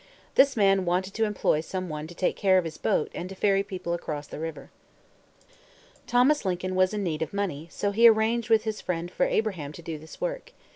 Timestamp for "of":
2.57-2.63, 7.21-7.35